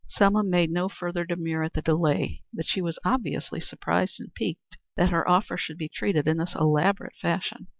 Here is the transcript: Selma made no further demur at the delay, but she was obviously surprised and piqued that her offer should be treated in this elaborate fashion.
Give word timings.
Selma 0.07 0.41
made 0.43 0.71
no 0.71 0.89
further 0.89 1.23
demur 1.25 1.61
at 1.61 1.73
the 1.73 1.81
delay, 1.83 2.41
but 2.51 2.65
she 2.65 2.81
was 2.81 2.97
obviously 3.05 3.59
surprised 3.59 4.19
and 4.19 4.33
piqued 4.33 4.77
that 4.97 5.11
her 5.11 5.29
offer 5.29 5.57
should 5.57 5.77
be 5.77 5.87
treated 5.87 6.27
in 6.27 6.37
this 6.39 6.55
elaborate 6.55 7.15
fashion. 7.17 7.67